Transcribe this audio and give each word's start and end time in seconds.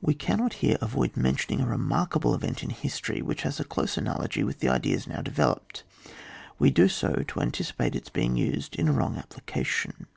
We 0.00 0.14
cannot 0.14 0.54
here 0.66 0.78
avoid 0.80 1.16
mentioning 1.16 1.60
a 1.60 1.66
remarkable 1.68 2.34
event 2.34 2.64
in 2.64 2.70
history, 2.70 3.22
which 3.22 3.42
has 3.42 3.60
a 3.60 3.64
close 3.64 3.96
analogy 3.96 4.42
with 4.42 4.58
the 4.58 4.68
ideas 4.68 5.06
now 5.06 5.20
deve 5.22 5.38
loped; 5.38 5.84
we 6.58 6.72
do 6.72 6.88
so 6.88 7.22
to 7.28 7.40
anticipate 7.40 7.94
ite 7.94 8.12
being 8.12 8.36
used 8.36 8.74
in 8.74 8.88
a 8.88 8.92
wrong 8.92 9.14
application. 9.16 10.08